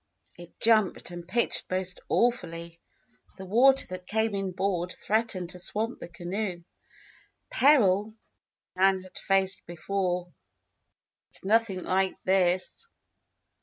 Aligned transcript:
It 0.35 0.59
jumped 0.59 1.11
and 1.11 1.27
pitched 1.27 1.69
most 1.69 1.99
awfully. 2.09 2.79
The 3.37 3.45
water 3.45 3.85
that 3.89 4.07
came 4.07 4.33
inboard 4.33 4.91
threatened 4.91 5.51
to 5.51 5.59
swamp 5.59 5.99
the 5.99 6.07
canoe. 6.07 6.63
Peril, 7.51 8.15
Nan 8.75 9.03
had 9.03 9.15
faced 9.19 9.63
before; 9.67 10.33
but 11.31 11.43
nothing 11.45 11.83
like 11.83 12.15
this. 12.23 12.87